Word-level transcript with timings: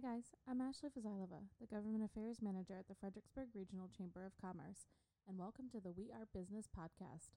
Hi, 0.00 0.14
guys. 0.14 0.24
I'm 0.48 0.60
Ashley 0.60 0.88
Fazilova, 0.88 1.44
the 1.60 1.66
Government 1.66 2.04
Affairs 2.04 2.38
Manager 2.40 2.74
at 2.78 2.88
the 2.88 2.94
Fredericksburg 2.94 3.48
Regional 3.54 3.88
Chamber 3.88 4.24
of 4.24 4.32
Commerce, 4.40 4.86
and 5.28 5.36
welcome 5.36 5.68
to 5.72 5.80
the 5.80 5.92
We 5.92 6.10
Are 6.12 6.28
Business 6.32 6.68
podcast. 6.72 7.36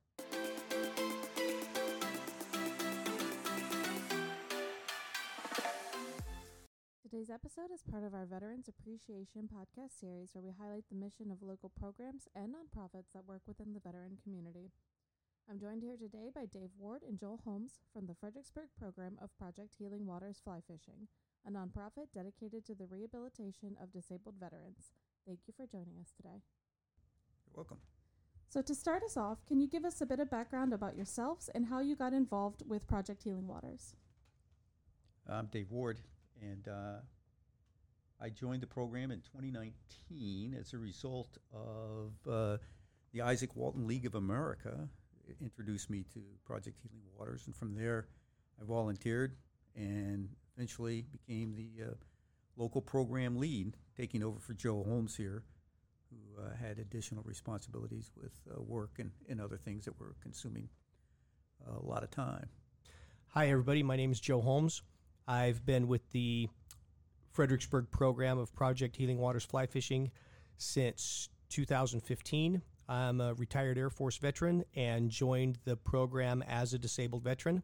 Today's 7.02 7.30
episode 7.30 7.74
is 7.74 7.84
part 7.84 8.06
of 8.06 8.14
our 8.14 8.26
Veterans 8.26 8.70
Appreciation 8.70 9.50
podcast 9.52 10.00
series 10.00 10.30
where 10.32 10.44
we 10.44 10.54
highlight 10.58 10.86
the 10.90 10.96
mission 10.96 11.32
of 11.32 11.42
local 11.42 11.72
programs 11.78 12.30
and 12.36 12.54
nonprofits 12.54 13.12
that 13.14 13.28
work 13.28 13.42
within 13.48 13.74
the 13.74 13.82
veteran 13.82 14.18
community. 14.24 14.72
I'm 15.50 15.60
joined 15.60 15.84
here 15.84 15.98
today 15.98 16.30
by 16.34 16.46
Dave 16.46 16.72
Ward 16.80 17.02
and 17.04 17.20
Joe 17.20 17.40
Holmes 17.44 17.80
from 17.92 18.06
the 18.06 18.16
Fredericksburg 18.16 18.70
program 18.80 19.18
of 19.22 19.36
Project 19.38 19.76
Healing 19.78 20.06
Waters 20.06 20.40
Fly 20.42 20.62
Fishing, 20.66 21.10
a 21.48 21.52
nonprofit 21.52 22.08
dedicated 22.14 22.66
to 22.66 22.76
the 22.76 22.86
rehabilitation 22.88 23.76
of 23.82 23.92
disabled 23.92 24.36
veterans. 24.40 24.92
Thank 25.26 25.40
you 25.48 25.54
for 25.56 25.66
joining 25.66 26.00
us 26.00 26.12
today. 26.16 26.42
You're 27.46 27.56
welcome. 27.56 27.78
So, 28.50 28.62
to 28.62 28.76
start 28.76 29.04
us 29.04 29.18
off, 29.18 29.46
can 29.46 29.60
you 29.60 29.68
give 29.68 29.84
us 29.84 30.02
a 30.02 30.06
bit 30.06 30.20
of 30.20 30.30
background 30.30 30.74
about 30.74 30.96
yourselves 30.96 31.50
and 31.56 31.66
how 31.66 31.80
you 31.80 31.96
got 31.96 32.14
involved 32.14 32.64
with 32.68 32.88
Project 32.88 33.24
Healing 33.24 33.48
Waters? 33.48 33.96
I'm 35.28 35.48
Dave 35.48 35.72
Ward, 35.72 36.02
and 36.42 36.68
uh, 36.68 36.98
I 38.22 38.30
joined 38.30 38.62
the 38.62 38.68
program 38.68 39.12
in 39.12 39.22
2019 39.22 40.56
as 40.60 40.74
a 40.74 40.78
result 40.78 41.38
of 41.52 42.12
uh, 42.30 42.58
the 43.12 43.20
Izaak 43.20 43.56
Walton 43.56 43.88
League 43.88 44.06
of 44.06 44.16
America 44.16 44.88
introduced 45.42 45.90
me 45.90 46.06
to 46.14 46.20
Project 46.46 46.78
Healing 46.84 47.06
Waters, 47.18 47.44
and 47.48 47.56
from 47.56 47.74
there, 47.74 48.08
I 48.62 48.66
volunteered 48.66 49.36
and 49.76 50.30
eventually 50.56 51.06
became 51.12 51.56
the 51.56 51.84
uh, 51.84 51.94
local 52.56 52.82
program 52.82 53.38
lead, 53.38 53.76
taking 53.98 54.24
over 54.24 54.40
for 54.40 54.54
Joe 54.54 54.84
Holmes 54.84 55.16
here, 55.16 55.44
who 56.10 56.42
uh, 56.42 56.56
had 56.56 56.80
additional 56.80 57.24
responsibilities 57.24 58.12
with 58.16 58.34
uh, 58.52 58.62
work 58.62 58.92
and, 59.00 59.12
and 59.30 59.42
other 59.42 59.58
things 59.58 59.86
that 59.86 60.00
were 60.00 60.16
consuming 60.22 60.70
a 61.68 61.86
lot 61.86 62.04
of 62.04 62.12
time. 62.12 62.50
Hi, 63.30 63.50
everybody. 63.50 63.82
My 63.84 63.96
name 63.96 64.12
is 64.12 64.20
Joe 64.20 64.42
Holmes. 64.42 64.82
I've 65.28 65.66
been 65.66 65.88
with 65.88 66.12
the 66.12 66.50
Fredericksburg 67.32 67.90
program 67.90 68.38
of 68.38 68.54
Project 68.54 68.96
Healing 68.96 69.18
Waters 69.18 69.46
Fly 69.46 69.66
Fishing 69.66 70.12
since 70.58 71.30
2015. 71.50 72.62
I'm 72.88 73.22
a 73.22 73.34
retired 73.34 73.78
Air 73.78 73.90
Force 73.90 74.18
veteran 74.18 74.66
and 74.76 75.10
joined 75.10 75.58
the 75.64 75.78
program 75.78 76.44
as 76.48 76.74
a 76.74 76.78
disabled 76.78 77.24
veteran. 77.24 77.64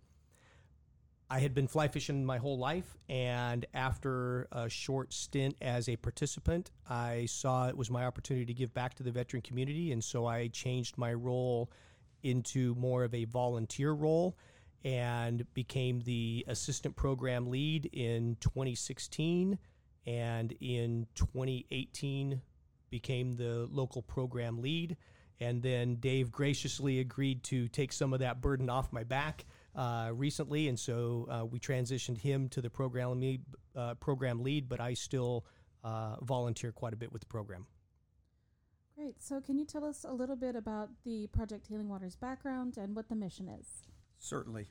I 1.32 1.40
had 1.40 1.54
been 1.54 1.68
fly 1.68 1.88
fishing 1.88 2.26
my 2.26 2.40
whole 2.40 2.58
life, 2.58 2.98
and 3.08 3.64
after 3.76 4.48
a 4.52 4.68
short 4.68 5.14
stint 5.14 5.56
as 5.62 5.88
a 5.88 5.96
participant, 5.96 6.72
I 6.90 7.28
saw 7.28 7.68
it 7.68 7.78
was 7.78 7.92
my 7.92 8.06
opportunity 8.06 8.48
to 8.48 8.54
give 8.54 8.74
back 8.74 8.96
to 8.96 9.04
the 9.04 9.12
veteran 9.12 9.44
community, 9.44 9.92
and 9.92 10.04
so 10.04 10.26
I 10.26 10.48
changed 10.48 10.98
my 10.98 11.14
role 11.14 11.70
into 12.24 12.74
more 12.76 13.04
of 13.04 13.14
a 13.14 13.26
volunteer 13.26 13.92
role 13.92 14.38
and 14.84 15.46
became 15.54 16.02
the 16.02 16.46
assistant 16.48 16.96
program 16.96 17.52
lead 17.52 17.86
in 17.94 18.38
2016 18.40 19.60
and 20.08 20.54
in 20.62 21.06
2018 21.16 22.42
became 22.90 23.34
the 23.34 23.68
local 23.72 24.02
program 24.02 24.62
lead. 24.62 24.98
And 25.40 25.62
then 25.62 25.96
Dave 25.96 26.32
graciously 26.32 27.00
agreed 27.00 27.44
to 27.46 27.68
take 27.68 27.94
some 27.94 28.14
of 28.14 28.20
that 28.20 28.42
burden 28.42 28.70
off 28.70 28.92
my 28.92 29.04
back 29.04 29.46
uh, 29.76 30.10
recently 30.14 30.68
and 30.68 30.80
so 30.80 31.28
uh, 31.30 31.46
we 31.46 31.60
transitioned 31.60 32.18
him 32.18 32.50
to 32.50 32.62
the 32.62 32.70
program 32.70 33.20
lead, 33.20 33.42
uh, 33.76 33.94
program 33.96 34.44
lead 34.44 34.68
but 34.68 34.80
I 34.80 34.94
still 34.94 35.46
uh, 35.84 36.16
volunteer 36.22 36.72
quite 36.72 36.94
a 36.94 36.98
bit 36.98 37.12
with 37.12 37.22
the 37.22 37.28
program. 37.28 37.66
Great. 39.00 39.24
So, 39.24 39.40
can 39.40 39.58
you 39.58 39.64
tell 39.64 39.86
us 39.86 40.04
a 40.04 40.12
little 40.12 40.36
bit 40.36 40.58
about 40.58 40.90
the 41.06 41.28
Project 41.28 41.68
Healing 41.68 41.88
Waters 41.88 42.18
background 42.18 42.76
and 42.78 42.94
what 42.94 43.08
the 43.08 43.16
mission 43.16 43.48
is? 43.48 43.66
Certainly. 44.18 44.68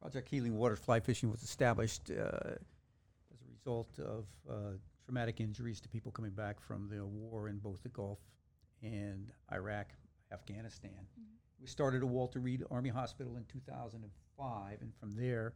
Project 0.00 0.28
Healing 0.28 0.56
Waters 0.56 0.80
Fly 0.80 0.98
Fishing 0.98 1.30
was 1.30 1.44
established 1.44 2.10
uh, 2.10 2.14
as 2.14 3.40
a 3.40 3.48
result 3.52 3.88
of 4.00 4.26
uh, 4.50 4.54
traumatic 5.04 5.40
injuries 5.40 5.80
to 5.80 5.88
people 5.88 6.10
coming 6.10 6.32
back 6.32 6.60
from 6.60 6.88
the 6.88 7.06
war 7.06 7.48
in 7.48 7.58
both 7.58 7.80
the 7.84 7.88
Gulf 7.88 8.18
and 8.82 9.30
Iraq, 9.52 9.86
Afghanistan. 10.32 10.90
Mm-hmm. 10.90 11.36
We 11.60 11.66
started 11.66 12.02
at 12.02 12.08
Walter 12.08 12.38
Reed 12.40 12.64
Army 12.70 12.90
Hospital 12.90 13.36
in 13.36 13.44
2005, 13.44 14.78
and 14.80 14.92
from 14.94 15.12
there, 15.12 15.54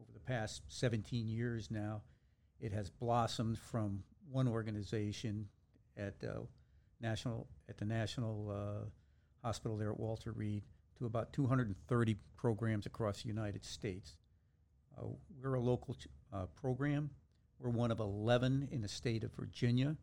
over 0.00 0.12
the 0.12 0.20
past 0.20 0.62
17 0.68 1.28
years 1.28 1.70
now, 1.70 2.02
it 2.60 2.72
has 2.72 2.90
blossomed 2.90 3.58
from 3.58 4.04
one 4.30 4.48
organization 4.48 5.48
at 5.96 6.14
uh, 6.24 6.40
national 7.00 7.48
at 7.68 7.76
the 7.76 7.84
National 7.84 8.50
uh, 8.50 9.46
Hospital 9.46 9.76
there 9.76 9.90
at 9.90 9.98
Walter 9.98 10.32
Reed 10.32 10.62
to 10.98 11.06
about 11.06 11.32
230 11.32 12.16
programs 12.36 12.86
across 12.86 13.22
the 13.22 13.28
United 13.28 13.64
States. 13.64 14.16
Uh, 14.96 15.06
we're 15.40 15.54
a 15.54 15.60
local 15.60 15.96
uh, 16.32 16.46
program. 16.54 17.10
We're 17.58 17.70
one 17.70 17.90
of 17.90 18.00
11 18.00 18.68
in 18.70 18.82
the 18.82 18.88
state 18.88 19.24
of 19.24 19.32
Virginia. 19.32 19.96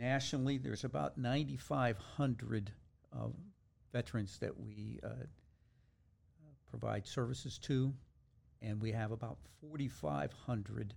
Nationally, 0.00 0.56
there's 0.56 0.84
about 0.84 1.18
9,500 1.18 2.72
uh, 3.12 3.26
veterans 3.92 4.38
that 4.38 4.58
we 4.58 4.98
uh, 5.04 5.26
provide 6.70 7.06
services 7.06 7.58
to, 7.58 7.92
and 8.62 8.80
we 8.80 8.92
have 8.92 9.12
about 9.12 9.36
4,500 9.60 10.94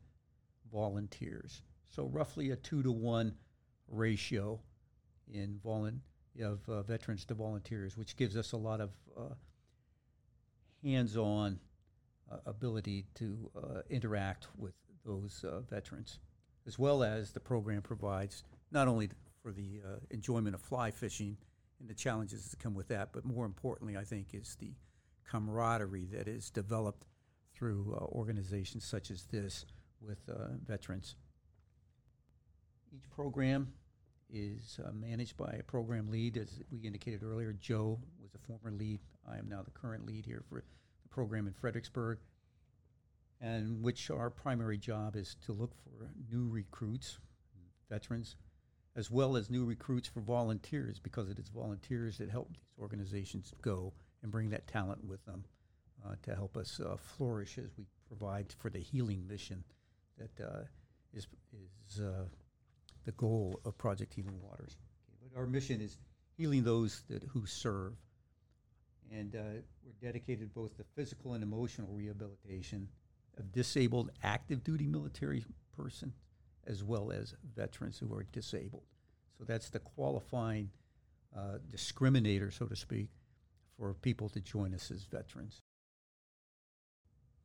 volunteers. 0.72 1.62
So, 1.90 2.06
roughly 2.06 2.52
a 2.52 2.56
two 2.56 2.82
to 2.82 2.92
one 2.92 3.36
ratio 3.90 4.62
in 5.32 5.60
volunteers 5.62 6.02
of 6.42 6.68
uh, 6.68 6.82
veterans 6.82 7.26
to 7.26 7.34
volunteers, 7.34 7.96
which 7.96 8.16
gives 8.16 8.36
us 8.36 8.54
a 8.54 8.58
lot 8.58 8.82
of 8.82 8.90
uh, 9.16 9.36
hands-on 10.84 11.60
uh, 12.32 12.38
ability 12.46 13.06
to 13.16 13.52
uh, 13.56 13.82
interact 13.90 14.48
with 14.58 14.74
those 15.06 15.46
veterans, 15.70 16.20
as 16.66 16.80
well 16.80 17.04
as 17.04 17.32
the 17.32 17.40
program 17.40 17.82
provides 17.82 18.44
not 18.74 18.88
only 18.88 19.10
for 19.42 19.52
the 19.52 19.82
uh, 19.86 20.00
enjoyment 20.10 20.56
of 20.56 20.62
fly 20.62 20.92
fishing 20.92 21.38
and 21.80 21.90
the 21.90 21.94
challenges 21.94 22.50
that 22.50 22.60
come 22.60 22.74
with 22.74 22.88
that, 22.88 23.10
but 23.14 23.24
more 23.24 23.46
importantly, 23.46 23.96
I 23.96 24.04
think, 24.04 24.34
is 24.34 24.58
the 24.60 24.74
camaraderie 25.30 26.06
that 26.12 26.28
is 26.28 26.50
developed 26.50 27.06
through 27.54 27.96
organizations 28.12 28.84
such 28.84 29.12
as 29.12 29.24
this 29.26 29.66
with 30.02 30.20
veterans. 30.66 31.16
Each 32.96 33.10
program 33.10 33.74
is 34.30 34.80
uh, 34.84 34.92
managed 34.92 35.38
by 35.38 35.56
a 35.60 35.64
program 35.64 36.10
lead. 36.10 36.38
As 36.38 36.62
we 36.72 36.80
indicated 36.80 37.24
earlier, 37.24 37.54
Joe 37.54 38.00
was 38.22 38.34
a 38.34 38.40
former 38.40 38.76
lead. 38.76 39.00
I 39.30 39.38
am 39.38 39.48
now 39.48 39.62
the 39.62 39.72
current 39.72 40.06
lead 40.06 40.26
here 40.26 40.44
for 40.50 40.64
the 41.04 41.10
program 41.10 41.48
in 41.48 41.54
Fredericksburg, 41.54 42.18
and 43.40 43.84
which 43.84 44.10
our 44.10 44.30
primary 44.30 44.78
job 44.78 45.16
is 45.16 45.36
to 45.46 45.54
look 45.54 45.74
for 45.84 46.10
new 46.32 46.48
recruits, 46.50 47.20
veterans, 47.90 48.36
as 48.96 49.10
well 49.10 49.36
as 49.36 49.50
new 49.50 49.66
recruits 49.66 50.08
for 50.08 50.22
volunteers, 50.22 51.00
because 51.00 51.30
it 51.30 51.40
is 51.40 51.50
volunteers 51.50 52.18
that 52.18 52.30
help 52.30 52.50
these 52.50 52.80
organizations 52.80 53.54
go 53.62 53.92
and 54.22 54.32
bring 54.32 54.50
that 54.50 54.68
talent 54.68 55.04
with 55.06 55.24
them 55.26 55.44
uh, 56.06 56.16
to 56.22 56.36
help 56.36 56.58
us 56.58 56.80
uh, 56.80 56.96
flourish 56.98 57.58
as 57.58 57.72
we 57.78 57.86
provide 58.08 58.54
for 58.60 58.70
the 58.70 58.80
healing 58.80 59.26
mission 59.28 59.64
that 60.18 60.44
uh, 60.44 60.62
is 61.14 61.28
is 61.54 62.02
uh, 62.02 62.26
the 63.06 63.12
goal 63.14 63.60
of 63.66 63.78
Project 63.78 64.14
Healing 64.14 64.40
Waters. 64.42 64.78
Okay, 65.10 65.28
but 65.32 65.40
our 65.40 65.48
mission 65.48 65.82
is 65.82 65.98
healing 66.38 66.64
those 66.64 67.04
that 67.10 67.24
who 67.24 67.46
serve, 67.46 67.94
and 69.12 69.36
uh, 69.36 69.62
we're 69.84 69.94
dedicated 70.02 70.54
both 70.54 70.78
to 70.78 70.84
physical 70.96 71.34
and 71.34 71.44
emotional 71.44 71.90
rehabilitation 71.92 72.88
of 73.38 73.52
disabled 73.52 74.12
active 74.24 74.64
duty 74.64 74.86
military 74.86 75.44
persons 75.76 76.14
as 76.68 76.84
well 76.84 77.12
as 77.12 77.36
veterans 77.56 78.00
who 78.00 78.14
are 78.14 78.24
disabled. 78.32 78.84
So 79.38 79.44
that's 79.44 79.70
the 79.70 79.80
qualifying 79.80 80.70
uh, 81.36 81.58
discriminator, 81.72 82.54
so 82.54 82.66
to 82.66 82.76
speak, 82.76 83.10
for 83.78 83.94
people 83.94 84.30
to 84.30 84.40
join 84.40 84.74
us 84.74 84.92
as 84.92 85.04
veterans. 85.04 85.62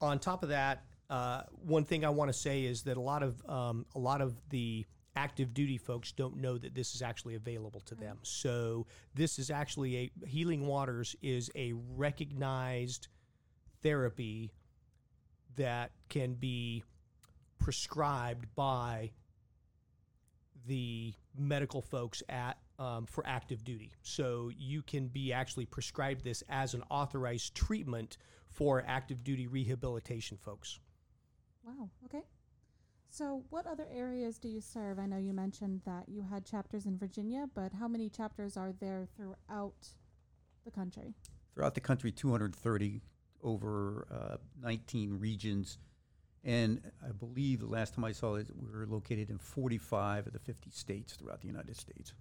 On 0.01 0.19
top 0.19 0.43
of 0.43 0.51
that, 0.51 0.85
uh, 1.11 1.43
one 1.51 1.85
thing 1.85 2.05
I 2.05 2.11
want 2.11 2.29
to 2.29 2.39
say 2.39 2.65
is 2.65 2.83
that 2.83 2.97
a 2.97 3.01
lot 3.01 3.23
of 3.23 3.43
um, 3.49 3.87
a 3.95 3.99
lot 3.99 4.21
of 4.21 4.37
the 4.51 4.87
active 5.17 5.53
duty 5.53 5.79
folks 5.79 6.13
don't 6.13 6.37
know 6.37 6.59
that 6.59 6.75
this 6.75 6.95
is 6.95 7.03
actually 7.03 7.35
available 7.35 7.81
to 7.81 7.95
them. 7.95 8.19
So 8.23 8.87
this 9.15 9.39
is 9.39 9.51
actually 9.51 9.97
a 9.97 10.27
Healing 10.27 10.67
Waters 10.67 11.17
is 11.23 11.51
a 11.57 11.73
recognized 11.97 13.09
therapy 13.83 14.53
that 15.57 15.91
can 16.09 16.35
be 16.35 16.85
prescribed 17.59 18.47
by 18.55 19.11
the 20.67 21.15
medical 21.37 21.81
folks 21.81 22.23
at 22.29 22.59
um, 22.79 23.07
for 23.07 23.25
active 23.27 23.65
duty. 23.65 23.93
So 24.03 24.51
you 24.57 24.83
can 24.83 25.09
be 25.09 25.33
actually 25.33 25.67
prescribed 25.67 26.25
this 26.25 26.43
as 26.49 26.75
an 26.75 26.83
authorized 26.91 27.55
treatment 27.55 28.19
for 28.49 28.85
active 28.87 29.25
duty 29.25 29.47
rehabilitation 29.47 30.37
folks. 30.37 30.79
Wow. 31.65 31.91
Okay. 32.05 32.23
So, 33.11 33.43
what 33.51 33.67
other 33.67 33.87
areas 33.93 34.39
do 34.39 34.49
you 34.49 34.61
serve? 34.61 34.99
I 34.99 35.07
know 35.07 35.17
you 35.17 35.33
mentioned 35.33 35.81
that 35.87 36.09
you 36.09 36.23
had 36.23 36.45
chapters 36.45 36.87
in 36.87 36.99
Virginia, 36.99 37.47
but 37.55 37.73
how 37.73 37.89
many 37.89 38.09
chapters 38.11 38.57
are 38.57 38.73
there 38.81 39.07
throughout 39.17 39.89
the 40.65 40.71
country? 40.71 41.15
Throughout 41.55 41.75
the 41.75 41.81
country, 41.81 42.13
230 42.13 43.01
over 43.43 44.07
uh, 44.11 44.37
19 44.63 45.19
regions. 45.19 45.79
And 46.45 46.81
I 47.05 47.13
believe 47.13 47.61
the 47.61 47.67
last 47.67 47.95
time 47.95 48.05
I 48.05 48.13
saw 48.13 48.37
it, 48.37 48.49
we 48.55 48.71
were 48.71 48.87
located 48.87 49.31
in 49.31 49.39
45 49.39 50.29
of 50.29 50.33
the 50.33 50.39
50 50.39 50.71
states 50.71 51.15
throughout 51.15 51.41
the 51.41 51.49
United 51.49 51.77
States. 51.77 52.15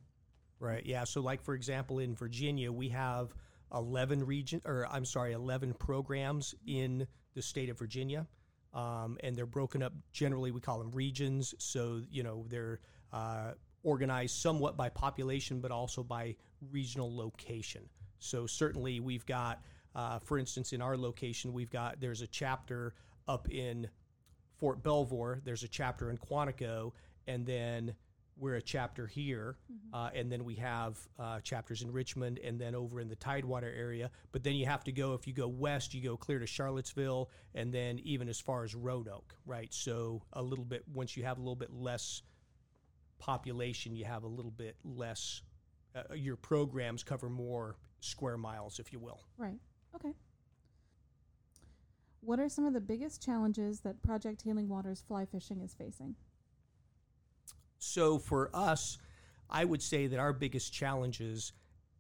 Right. 0.60 0.86
Yeah. 0.86 1.04
So, 1.04 1.22
like 1.22 1.42
for 1.44 1.54
example, 1.54 2.00
in 2.00 2.16
Virginia, 2.16 2.72
we 2.72 2.90
have 2.90 3.34
11 3.74 4.26
region, 4.26 4.62
or 4.66 4.88
I'm 4.90 5.06
sorry, 5.06 5.34
11 5.34 5.76
programs 5.76 6.56
in 6.66 7.08
the 7.36 7.42
state 7.42 7.70
of 7.70 7.78
Virginia, 7.78 8.26
um, 8.74 9.18
and 9.24 9.36
they're 9.36 9.46
broken 9.46 9.84
up. 9.84 9.94
Generally, 10.14 10.52
we 10.52 10.60
call 10.60 10.80
them 10.80 10.92
regions. 10.92 11.54
So, 11.60 12.02
you 12.10 12.24
know, 12.24 12.46
they're 12.50 12.80
uh, 13.14 13.52
organized 13.84 14.36
somewhat 14.36 14.78
by 14.78 14.90
population, 14.90 15.62
but 15.62 15.72
also 15.72 16.04
by 16.04 16.36
regional 16.72 17.16
location. 17.16 17.84
So, 18.18 18.48
certainly, 18.48 19.00
we've 19.00 19.26
got, 19.28 19.62
uh, 19.96 20.18
for 20.20 20.40
instance, 20.40 20.74
in 20.74 20.82
our 20.82 20.98
location, 20.98 21.54
we've 21.54 21.70
got 21.70 22.00
there's 22.00 22.24
a 22.24 22.28
chapter 22.28 22.96
up 23.28 23.48
in 23.52 23.88
Fort 24.60 24.84
Belvoir. 24.84 25.42
There's 25.44 25.64
a 25.64 25.68
chapter 25.68 26.10
in 26.10 26.18
Quantico, 26.18 26.94
and 27.28 27.46
then 27.46 27.96
we're 28.40 28.56
a 28.56 28.62
chapter 28.62 29.08
here, 29.08 29.58
uh, 29.94 30.10
and 30.14 30.32
then 30.32 30.44
we 30.44 30.56
have 30.56 31.00
uh, 31.18 31.40
chapters 31.40 31.82
in 31.82 31.92
Richmond, 31.92 32.40
and 32.44 32.60
then 32.60 32.76
over 32.76 33.00
in 33.00 33.08
the 33.08 33.16
Tidewater 33.16 33.72
area. 33.76 34.12
But 34.32 34.44
then 34.44 34.54
you 34.54 34.66
have 34.66 34.84
to 34.86 34.92
go 34.92 35.14
if 35.14 35.28
you 35.28 35.34
go 35.34 35.48
west, 35.48 35.94
you 35.94 36.02
go 36.02 36.18
clear 36.18 36.40
to 36.40 36.46
Charlottesville, 36.46 37.30
and 37.56 37.74
then 37.74 38.00
even 38.00 38.30
as 38.30 38.40
far 38.40 38.64
as 38.64 38.76
Roanoke, 38.76 39.36
right? 39.46 39.74
So 39.74 40.22
a 40.34 40.42
little 40.42 40.66
bit 40.66 40.84
once 40.94 41.18
you 41.18 41.24
have 41.24 41.38
a 41.38 41.42
little 41.42 41.56
bit 41.56 41.74
less 41.74 42.22
population, 43.20 43.96
you 43.96 44.06
have 44.06 44.24
a 44.24 44.28
little 44.28 44.52
bit 44.52 44.76
less. 44.84 45.42
Uh, 45.96 46.14
your 46.14 46.36
programs 46.36 47.04
cover 47.04 47.30
more 47.30 47.76
square 48.02 48.38
miles, 48.38 48.80
if 48.80 48.94
you 48.94 49.00
will. 49.00 49.22
Right. 49.38 49.58
Okay. 49.96 50.14
What 52.28 52.42
are 52.42 52.50
some 52.50 52.66
of 52.66 52.74
the 52.74 52.82
biggest 52.82 53.24
challenges 53.24 53.80
that 53.86 54.04
Project 54.04 54.42
Healing 54.42 54.68
Waters 54.68 55.02
fly 55.08 55.24
fishing 55.24 55.62
is 55.62 55.74
facing? 55.74 56.14
So 57.78 58.20
for 58.20 58.50
us, 58.54 58.98
I 59.50 59.64
would 59.64 59.82
say 59.82 60.08
that 60.08 60.20
our 60.20 60.34
biggest 60.34 60.74
challenges 60.74 61.54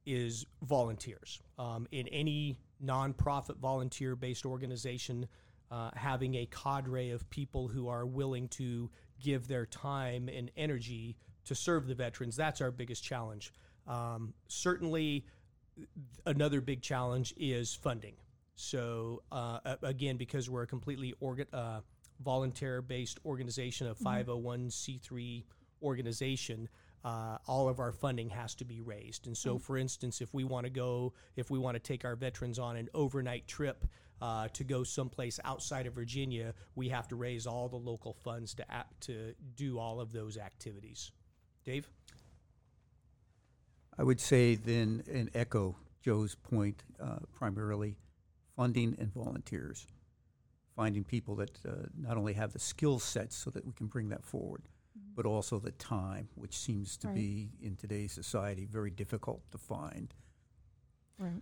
is 0.05 0.45
volunteers. 0.63 1.41
Um, 1.57 1.87
in 1.93 2.09
any 2.09 2.59
nonprofit 2.83 3.55
volunteer 3.59 4.17
based 4.17 4.45
organization, 4.45 5.29
uh, 5.71 5.91
having 5.95 6.35
a 6.35 6.45
cadre 6.47 7.11
of 7.11 7.29
people 7.29 7.69
who 7.69 7.87
are 7.87 8.05
willing 8.05 8.49
to 8.49 8.89
give 9.23 9.47
their 9.47 9.65
time 9.65 10.27
and 10.27 10.51
energy 10.57 11.15
to 11.45 11.55
serve 11.55 11.87
the 11.87 11.95
veterans, 11.95 12.35
that's 12.35 12.59
our 12.59 12.71
biggest 12.71 13.01
challenge. 13.01 13.53
Um, 13.87 14.33
certainly, 14.49 15.25
another 16.25 16.59
big 16.59 16.81
challenge 16.81 17.33
is 17.37 17.73
funding. 17.73 18.15
So, 18.57 19.21
uh, 19.31 19.59
again, 19.83 20.17
because 20.17 20.49
we're 20.49 20.63
a 20.63 20.67
completely 20.67 21.13
orga- 21.21 21.53
uh, 21.53 21.81
volunteer 22.23 22.81
based 22.81 23.19
organization, 23.23 23.87
a 23.87 23.93
501c3 23.93 25.43
organization, 25.83 26.67
uh, 27.05 27.37
all 27.45 27.69
of 27.69 27.79
our 27.79 27.91
funding 27.91 28.29
has 28.29 28.55
to 28.55 28.65
be 28.65 28.81
raised. 28.81 29.27
And 29.27 29.37
so, 29.37 29.59
for 29.59 29.77
instance, 29.77 30.21
if 30.21 30.33
we 30.33 30.43
want 30.43 30.65
to 30.65 30.71
go, 30.71 31.13
if 31.35 31.51
we 31.51 31.59
want 31.59 31.75
to 31.75 31.79
take 31.79 32.03
our 32.03 32.15
veterans 32.15 32.57
on 32.57 32.75
an 32.75 32.89
overnight 32.95 33.47
trip 33.47 33.85
uh, 34.23 34.47
to 34.53 34.63
go 34.63 34.83
someplace 34.83 35.39
outside 35.45 35.85
of 35.85 35.93
Virginia, 35.93 36.55
we 36.73 36.89
have 36.89 37.07
to 37.09 37.15
raise 37.15 37.45
all 37.45 37.69
the 37.69 37.77
local 37.77 38.13
funds 38.13 38.55
to 38.55 38.71
act, 38.71 39.01
to 39.01 39.35
do 39.55 39.77
all 39.77 40.01
of 40.01 40.11
those 40.11 40.35
activities. 40.35 41.11
Dave? 41.63 41.87
I 43.99 44.03
would 44.03 44.19
say 44.19 44.55
then, 44.55 45.03
and 45.11 45.29
echo 45.35 45.75
Joe's 46.01 46.33
point, 46.33 46.83
uh, 46.99 47.19
primarily 47.35 47.97
funding 48.61 48.95
and 48.99 49.13
volunteers. 49.13 49.87
Finding 50.75 51.03
people 51.03 51.35
that 51.37 51.51
uh, 51.67 51.71
not 51.97 52.17
only 52.17 52.33
have 52.33 52.51
the 52.53 52.59
skill 52.59 52.99
sets 52.99 53.35
so 53.35 53.49
that 53.51 53.65
we 53.65 53.71
can 53.73 53.87
bring 53.87 54.09
that 54.09 54.23
forward, 54.23 54.63
but 55.15 55.25
also 55.25 55.57
the 55.59 55.71
time, 55.71 56.27
which 56.35 56.55
seems 56.55 56.97
to 56.97 57.07
Right. 57.07 57.15
be 57.15 57.49
in 57.61 57.75
today's 57.75 58.11
society 58.11 58.65
very 58.65 58.91
difficult 58.91 59.41
to 59.51 59.57
find. 59.57 60.13
Right. 61.19 61.41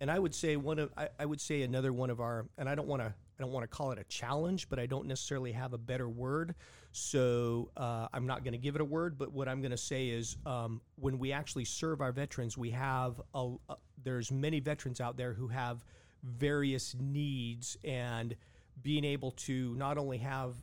and 0.00 0.10
I 0.10 0.18
would 0.18 0.34
say 0.34 0.56
one 0.56 0.78
of 0.78 0.92
I, 0.98 1.08
I 1.18 1.24
would 1.24 1.40
say 1.40 1.62
another 1.62 1.90
one 1.94 2.10
of 2.10 2.20
our 2.20 2.46
and 2.58 2.68
I 2.68 2.74
don't 2.74 2.88
want 2.88 3.00
to 3.00 3.06
I 3.06 3.42
don't 3.42 3.52
want 3.52 3.64
to 3.64 3.68
call 3.68 3.90
it 3.92 3.98
a 3.98 4.04
challenge, 4.04 4.68
but 4.68 4.78
I 4.78 4.84
don't 4.86 5.06
necessarily 5.06 5.50
have 5.52 5.72
a 5.72 5.78
better 5.78 6.08
word, 6.10 6.54
so 6.92 7.70
uh, 7.76 8.06
I'm 8.12 8.26
not 8.26 8.44
going 8.44 8.52
to 8.52 8.58
give 8.58 8.74
it 8.76 8.80
a 8.82 8.84
word. 8.84 9.16
But 9.18 9.32
what 9.32 9.48
I'm 9.48 9.60
going 9.62 9.70
to 9.72 9.76
say 9.78 10.08
is 10.08 10.36
um, 10.46 10.80
when 10.96 11.18
we 11.18 11.32
actually 11.32 11.64
serve 11.64 12.00
our 12.02 12.12
veterans, 12.12 12.56
we 12.58 12.70
have 12.70 13.20
a, 13.34 13.54
a 13.70 13.76
there's 14.04 14.30
many 14.30 14.60
veterans 14.60 15.00
out 15.00 15.16
there 15.16 15.32
who 15.32 15.48
have 15.48 15.84
various 16.24 16.94
needs, 16.98 17.76
and 17.84 18.34
being 18.82 19.04
able 19.04 19.30
to 19.32 19.74
not 19.76 19.98
only 19.98 20.18
have 20.18 20.54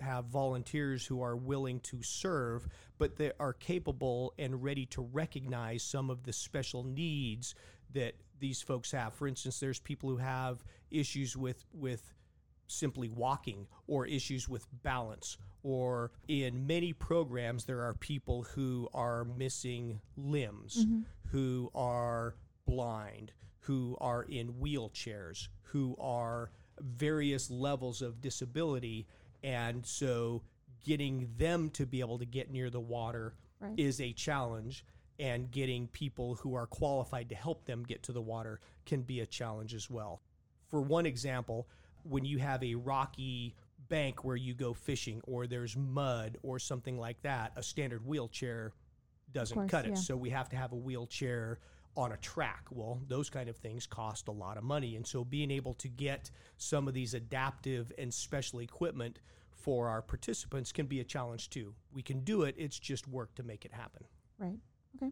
have 0.00 0.26
volunteers 0.26 1.04
who 1.04 1.22
are 1.22 1.36
willing 1.36 1.80
to 1.80 2.02
serve, 2.02 2.68
but 2.98 3.16
that 3.16 3.34
are 3.40 3.52
capable 3.52 4.32
and 4.38 4.62
ready 4.62 4.86
to 4.86 5.02
recognize 5.02 5.82
some 5.82 6.08
of 6.08 6.22
the 6.22 6.32
special 6.32 6.84
needs 6.84 7.54
that 7.92 8.14
these 8.38 8.62
folks 8.62 8.92
have. 8.92 9.12
For 9.14 9.26
instance, 9.26 9.58
there's 9.58 9.80
people 9.80 10.08
who 10.08 10.18
have 10.18 10.62
issues 10.90 11.36
with 11.36 11.64
with 11.72 12.12
simply 12.68 13.08
walking 13.08 13.66
or 13.86 14.06
issues 14.06 14.48
with 14.48 14.66
balance 14.82 15.38
or 15.62 16.12
in 16.28 16.66
many 16.66 16.92
programs 16.92 17.64
there 17.64 17.82
are 17.82 17.94
people 17.94 18.42
who 18.54 18.88
are 18.92 19.24
missing 19.24 20.00
limbs 20.16 20.84
mm-hmm. 20.84 21.00
who 21.30 21.70
are 21.74 22.34
blind 22.66 23.32
who 23.68 23.94
are 24.00 24.22
in 24.22 24.48
wheelchairs 24.54 25.48
who 25.60 25.94
are 26.00 26.50
various 26.80 27.50
levels 27.50 28.00
of 28.00 28.18
disability 28.22 29.06
and 29.44 29.84
so 29.84 30.42
getting 30.86 31.28
them 31.36 31.68
to 31.68 31.84
be 31.84 32.00
able 32.00 32.18
to 32.18 32.24
get 32.24 32.50
near 32.50 32.70
the 32.70 32.80
water 32.80 33.34
Right. 33.60 33.74
is 33.76 34.00
a 34.00 34.12
challenge 34.12 34.84
and 35.18 35.50
getting 35.50 35.88
people 35.88 36.36
who 36.36 36.54
are 36.54 36.66
qualified 36.66 37.28
to 37.30 37.34
help 37.34 37.64
them 37.66 37.82
get 37.82 38.04
to 38.04 38.12
the 38.12 38.22
water 38.22 38.60
can 38.86 39.02
be 39.02 39.18
a 39.18 39.26
challenge 39.26 39.74
as 39.74 39.90
well. 39.90 40.22
For 40.68 40.80
one 40.80 41.04
example, 41.06 41.66
when 42.04 42.24
you 42.24 42.38
have 42.38 42.62
a 42.62 42.76
rocky 42.76 43.56
bank 43.88 44.22
where 44.22 44.36
you 44.36 44.54
go 44.54 44.72
fishing 44.74 45.20
or 45.24 45.48
there's 45.48 45.76
mud 45.76 46.38
or 46.44 46.60
something 46.60 46.98
like 47.00 47.20
that, 47.22 47.50
a 47.56 47.62
standard 47.64 48.06
wheelchair 48.06 48.72
doesn't 49.32 49.56
course, 49.56 49.70
cut 49.72 49.86
it. 49.86 49.88
yeah. 49.88 49.94
So 49.96 50.16
we 50.16 50.30
have 50.30 50.48
to 50.50 50.56
have 50.56 50.70
a 50.70 50.76
wheelchair 50.76 51.58
on 51.98 52.12
a 52.12 52.16
track. 52.18 52.64
Well, 52.70 53.00
those 53.08 53.28
kind 53.28 53.48
of 53.48 53.56
things 53.56 53.84
cost 53.84 54.28
a 54.28 54.32
lot 54.32 54.56
of 54.56 54.62
money. 54.62 54.94
And 54.94 55.04
so 55.04 55.24
being 55.24 55.50
able 55.50 55.74
to 55.74 55.88
get 55.88 56.30
some 56.56 56.86
of 56.86 56.94
these 56.94 57.12
adaptive 57.12 57.92
and 57.98 58.14
special 58.14 58.60
equipment 58.60 59.18
for 59.50 59.88
our 59.88 60.00
participants 60.00 60.70
can 60.70 60.86
be 60.86 61.00
a 61.00 61.04
challenge 61.04 61.50
too. 61.50 61.74
We 61.92 62.02
can 62.02 62.20
do 62.20 62.42
it, 62.42 62.54
it's 62.56 62.78
just 62.78 63.08
work 63.08 63.34
to 63.34 63.42
make 63.42 63.64
it 63.64 63.72
happen. 63.72 64.04
Right. 64.38 64.58
Okay. 64.96 65.10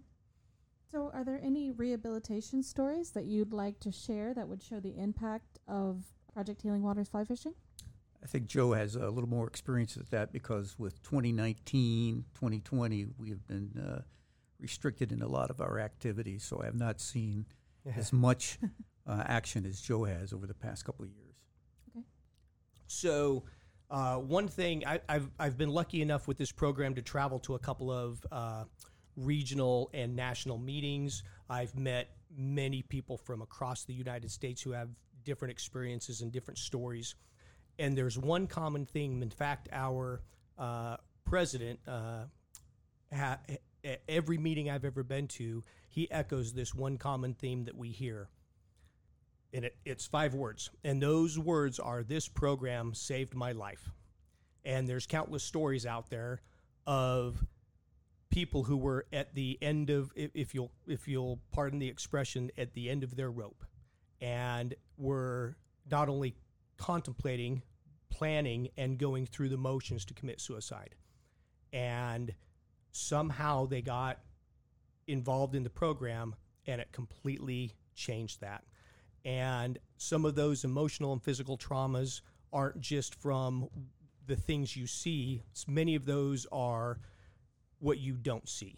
So, 0.89 1.11
are 1.13 1.25
there 1.25 1.41
any 1.43 1.73
rehabilitation 1.73 2.63
stories 2.63 3.11
that 3.11 3.25
you'd 3.25 3.53
like 3.53 3.81
to 3.81 3.91
share 3.91 4.33
that 4.35 4.47
would 4.47 4.63
show 4.63 4.79
the 4.79 4.97
impact 4.97 5.59
of 5.67 6.05
Project 6.33 6.63
Healing 6.63 6.83
Waters 6.83 7.09
fly 7.09 7.25
fishing? 7.25 7.55
I 8.23 8.29
think 8.29 8.47
Joe 8.47 8.73
has 8.73 8.95
a 8.95 9.11
little 9.11 9.29
more 9.29 9.49
experience 9.49 9.97
with 9.97 10.11
that 10.11 10.33
because 10.33 10.79
with 10.79 11.03
2019, 11.03 12.25
2020, 12.35 13.07
we 13.19 13.31
have 13.31 13.45
been 13.49 13.71
uh, 13.77 14.03
restricted 14.61 15.13
in 15.13 15.23
a 15.23 15.29
lot 15.29 15.51
of 15.51 15.61
our 15.61 15.79
activities. 15.79 16.45
So 16.45 16.61
I 16.63 16.67
have 16.67 16.75
not 16.75 17.01
seen 17.01 17.47
as 17.95 18.13
much 18.13 18.59
uh, 19.07 19.23
action 19.27 19.65
as 19.67 19.81
Joe 19.81 20.05
has 20.05 20.33
over 20.33 20.47
the 20.47 20.55
past 20.55 20.85
couple 20.85 21.05
of 21.05 21.11
years. 21.11 21.35
Okay. 21.91 22.05
So, 22.87 23.45
uh, 23.89 24.17
one 24.17 24.49
thing 24.49 24.85
I, 24.85 25.01
I've 25.09 25.31
I've 25.39 25.57
been 25.57 25.69
lucky 25.71 26.03
enough 26.03 26.27
with 26.27 26.39
this 26.39 26.51
program 26.51 26.97
to 26.97 27.03
travel 27.03 27.39
to 27.41 27.55
a 27.55 27.59
couple 27.59 27.93
of 27.93 28.25
uh, 28.33 28.65
regional 29.17 29.91
and 29.95 30.17
national 30.17 30.59
meetings. 30.59 31.23
I've 31.49 31.77
met 31.79 32.11
many 32.37 32.83
people 32.83 33.17
from 33.17 33.43
across 33.43 33.85
the 33.85 33.95
United 33.95 34.31
States 34.31 34.61
who 34.61 34.73
have 34.73 34.89
different 35.25 35.53
experiences 35.53 36.21
and 36.21 36.33
different 36.33 36.59
stories. 36.59 37.15
And 37.79 37.97
there's 37.97 38.19
one 38.19 38.47
common 38.47 38.87
theme. 38.87 39.23
In 39.23 39.31
fact, 39.31 39.69
our 39.73 40.23
uh, 40.59 40.97
president, 41.25 41.79
uh, 41.87 42.25
ha- 43.15 43.39
at 43.87 44.03
every 44.09 44.37
meeting 44.37 44.69
I've 44.69 44.85
ever 44.85 45.03
been 45.03 45.29
to, 45.29 45.63
he 45.89 46.11
echoes 46.11 46.53
this 46.53 46.75
one 46.75 46.99
common 46.99 47.35
theme 47.35 47.65
that 47.65 47.77
we 47.77 47.91
hear. 47.91 48.29
And 49.55 49.65
it, 49.65 49.77
it's 49.85 50.07
five 50.07 50.35
words. 50.35 50.71
And 50.85 51.01
those 51.01 51.39
words 51.39 51.79
are 51.79 52.03
this 52.03 52.29
program 52.29 52.93
saved 52.93 53.35
my 53.35 53.53
life. 53.53 53.91
And 54.65 54.89
there's 54.89 55.07
countless 55.07 55.45
stories 55.45 55.87
out 55.87 56.11
there 56.11 56.43
of 56.87 57.47
people 58.29 58.65
who 58.65 58.77
were 58.77 59.07
at 59.13 59.35
the 59.35 59.57
end 59.63 59.89
of 59.89 60.11
if 60.17 60.53
you'll 60.53 60.73
if 60.89 61.07
you'll 61.07 61.41
pardon 61.53 61.79
the 61.79 61.89
expression 61.89 62.51
at 62.59 62.75
the 62.75 62.91
end 62.91 63.05
of 63.05 63.15
their 63.15 63.31
rope 63.31 63.65
and 64.21 64.75
were 64.99 65.57
not 65.89 66.09
only 66.09 66.35
contemplating 66.77 67.63
planning 68.11 68.69
and 68.77 68.99
going 68.99 69.27
through 69.27 69.49
the 69.49 69.57
motions 69.57 70.05
to 70.05 70.15
commit 70.15 70.41
suicide. 70.41 70.95
And 71.73 72.35
somehow 72.97 73.67
they 73.67 73.83
got 73.83 74.19
involved 75.07 75.55
in 75.55 75.63
the 75.63 75.71
program 75.71 76.35
and 76.67 76.81
it 76.81 76.91
completely 76.93 77.73
changed 77.95 78.41
that. 78.41 78.65
And 79.25 79.79
some 79.97 80.25
of 80.25 80.35
those 80.35 80.65
emotional 80.65 81.13
and 81.13 81.23
physical 81.23 81.59
traumas 81.59 82.21
aren't 82.53 82.81
just 82.81 83.15
from 83.15 83.69
the 84.27 84.37
things 84.37 84.77
you 84.77 84.87
see, 84.87 85.43
many 85.69 85.95
of 85.95 86.05
those 86.05 86.47
are 86.51 86.99
what 87.79 87.99
you 87.99 88.15
don't 88.15 88.49
see. 88.49 88.77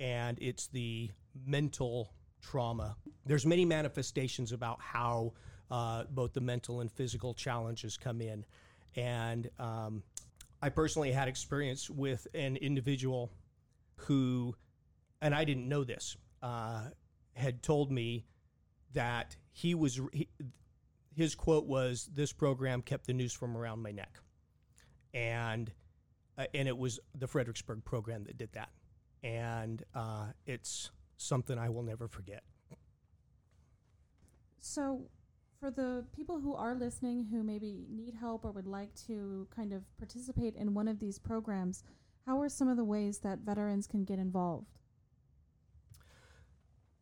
And 0.00 0.38
it's 0.40 0.68
the 0.68 1.10
mental 1.46 2.12
trauma. 2.40 2.96
There's 3.26 3.46
many 3.46 3.64
manifestations 3.64 4.52
about 4.52 4.80
how 4.80 5.34
uh, 5.70 6.04
both 6.10 6.32
the 6.32 6.40
mental 6.40 6.80
and 6.80 6.90
physical 6.90 7.34
challenges 7.34 7.96
come 7.96 8.20
in. 8.20 8.44
And 8.96 9.50
um, 9.58 10.02
I 10.62 10.70
personally 10.70 11.12
had 11.12 11.28
experience 11.28 11.90
with 11.90 12.26
an 12.34 12.56
individual 12.56 13.30
who, 14.02 14.54
and 15.20 15.34
I 15.34 15.44
didn't 15.44 15.68
know 15.68 15.84
this, 15.84 16.16
uh, 16.42 16.84
had 17.34 17.62
told 17.62 17.90
me 17.90 18.26
that 18.94 19.36
he 19.52 19.74
was, 19.74 20.00
he, 20.12 20.28
his 21.14 21.34
quote 21.34 21.66
was, 21.66 22.08
This 22.12 22.32
program 22.32 22.82
kept 22.82 23.06
the 23.06 23.12
noose 23.12 23.32
from 23.32 23.56
around 23.56 23.82
my 23.82 23.90
neck. 23.90 24.20
And, 25.14 25.72
uh, 26.36 26.46
and 26.54 26.68
it 26.68 26.76
was 26.76 27.00
the 27.14 27.26
Fredericksburg 27.26 27.84
program 27.84 28.24
that 28.24 28.38
did 28.38 28.52
that. 28.52 28.70
And 29.22 29.82
uh, 29.94 30.26
it's 30.46 30.90
something 31.16 31.58
I 31.58 31.68
will 31.68 31.82
never 31.82 32.08
forget. 32.08 32.42
So, 34.60 35.08
for 35.58 35.70
the 35.70 36.04
people 36.14 36.38
who 36.38 36.54
are 36.54 36.74
listening 36.74 37.26
who 37.30 37.42
maybe 37.42 37.86
need 37.90 38.14
help 38.14 38.44
or 38.44 38.52
would 38.52 38.66
like 38.66 38.94
to 39.06 39.48
kind 39.54 39.72
of 39.72 39.82
participate 39.98 40.54
in 40.54 40.72
one 40.74 40.86
of 40.86 41.00
these 41.00 41.18
programs, 41.18 41.82
how 42.28 42.42
are 42.42 42.48
some 42.50 42.68
of 42.68 42.76
the 42.76 42.84
ways 42.84 43.20
that 43.20 43.38
veterans 43.38 43.86
can 43.86 44.04
get 44.04 44.18
involved? 44.18 44.66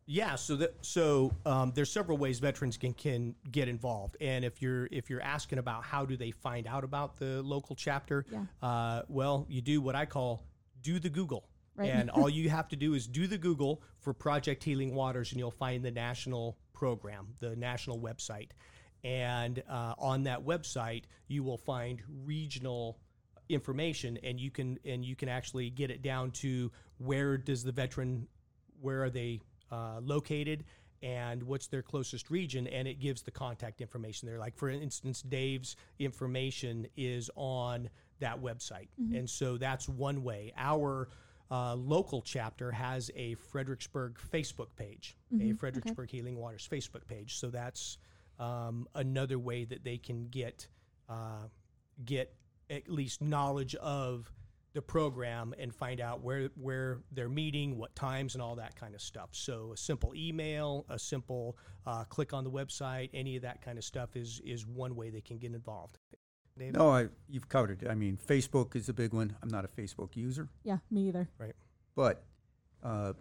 Yeah, 0.05 0.35
so 0.35 0.55
that 0.55 0.73
so 0.85 1.33
um, 1.45 1.73
there's 1.75 1.91
several 1.91 2.17
ways 2.17 2.39
veterans 2.39 2.77
can 2.77 2.93
can 2.93 3.35
get 3.51 3.67
involved, 3.67 4.15
and 4.21 4.45
if 4.45 4.61
you're 4.61 4.87
if 4.89 5.09
you're 5.09 5.21
asking 5.21 5.59
about 5.59 5.83
how 5.83 6.05
do 6.05 6.15
they 6.15 6.31
find 6.31 6.65
out 6.65 6.85
about 6.85 7.17
the 7.17 7.43
local 7.43 7.75
chapter, 7.75 8.25
Yeah. 8.31 8.45
uh, 8.61 9.01
well, 9.09 9.45
you 9.49 9.59
do 9.59 9.81
what 9.81 9.95
I 9.95 10.05
call 10.05 10.45
do 10.81 10.97
the 10.97 11.09
Google, 11.09 11.49
Right. 11.75 11.89
and 11.89 12.09
all 12.17 12.29
you 12.29 12.49
have 12.49 12.69
to 12.69 12.77
do 12.77 12.93
is 12.93 13.05
do 13.05 13.27
the 13.27 13.37
Google 13.37 13.83
for 13.99 14.13
Project 14.13 14.63
Healing 14.63 14.95
Waters, 14.95 15.33
and 15.33 15.39
you'll 15.39 15.51
find 15.51 15.83
the 15.83 15.91
national 15.91 16.57
program, 16.71 17.27
the 17.41 17.57
national 17.57 17.99
website, 17.99 18.51
and 19.03 19.61
uh, 19.69 19.93
on 19.97 20.23
that 20.23 20.45
website 20.45 21.03
you 21.27 21.43
will 21.43 21.57
find 21.57 22.01
regional 22.07 22.97
information, 23.49 24.17
and 24.23 24.39
you 24.39 24.51
can 24.51 24.79
and 24.85 25.03
you 25.05 25.15
can 25.15 25.29
actually 25.29 25.69
get 25.69 25.91
it 25.91 26.01
down 26.01 26.31
to 26.31 26.71
where 26.97 27.37
does 27.37 27.63
the 27.63 27.71
veteran, 27.71 28.27
where 28.81 29.03
are 29.03 29.09
they 29.09 29.41
uh, 29.71 29.99
located 30.01 30.63
and 31.03 31.43
what's 31.43 31.67
their 31.67 31.81
closest 31.81 32.31
region 32.31 32.67
and 32.67 32.87
it 32.87 32.99
gives 32.99 33.21
the 33.21 33.31
contact 33.31 33.81
information 33.81 34.27
there. 34.27 34.39
Like 34.39 34.57
for 34.57 34.69
instance 34.69 35.21
dave's 35.21 35.75
information 35.99 36.87
is 36.95 37.29
on 37.35 37.89
that 38.19 38.41
website. 38.41 38.87
And 39.17 39.29
so 39.29 39.57
that's 39.57 39.87
one 39.87 40.23
way. 40.23 40.53
Our 40.57 41.09
uh, 41.51 41.75
local 41.75 42.21
chapter 42.21 42.71
has 42.71 43.11
a 43.15 43.35
fredericksburg 43.35 44.17
facebook 44.33 44.69
page 44.75 45.15
a 45.51 45.53
fredericksburg 45.53 46.09
healing 46.09 46.37
waters 46.37 46.67
facebook 46.69 47.05
page. 47.07 47.37
So 47.37 47.49
that's 47.49 47.99
um, 48.39 48.87
another 48.95 49.37
way 49.39 49.65
that 49.65 49.83
they 49.83 49.97
can 49.97 50.27
get 50.29 50.67
uh, 51.09 51.47
get 52.05 52.33
at 52.69 52.89
least 52.89 53.21
knowledge 53.21 53.75
of 53.75 54.31
the 54.73 54.81
program 54.81 55.53
and 55.57 55.73
find 55.73 55.99
out 55.99 56.21
where 56.21 56.49
where 56.55 56.99
they're 57.11 57.29
meeting, 57.29 57.77
what 57.77 57.95
times, 57.95 58.35
and 58.35 58.41
all 58.43 58.55
that 58.55 58.75
kind 58.75 58.93
of 58.93 59.01
stuff. 59.01 59.29
So 59.31 59.71
a 59.73 59.77
simple 59.77 60.13
email, 60.15 60.85
a 60.89 60.99
simple 60.99 61.57
uh, 61.85 62.03
click 62.03 62.33
on 62.33 62.43
the 62.43 62.51
website, 62.51 63.09
any 63.13 63.37
of 63.37 63.41
that 63.41 63.61
kind 63.61 63.77
of 63.79 63.83
stuff 63.83 64.15
is 64.15 64.39
is 64.45 64.67
one 64.67 64.95
way 64.95 65.09
they 65.09 65.21
can 65.21 65.39
get 65.39 65.53
involved. 65.53 65.97
Dave? 66.59 66.73
No, 66.73 66.89
I, 66.89 67.07
you've 67.29 67.49
covered 67.49 67.83
it. 67.83 67.89
I 67.89 67.95
mean, 67.95 68.17
Facebook 68.17 68.75
is 68.75 68.89
a 68.89 68.93
big 68.93 69.13
one. 69.13 69.35
I'm 69.43 69.49
not 69.49 69.63
a 69.63 69.67
Facebook 69.67 70.15
user, 70.15 70.49
Yeah, 70.63 70.77
me 70.89 71.07
either. 71.07 71.29
Right, 71.37 71.53
but 71.95 72.23
uh, 72.83 73.13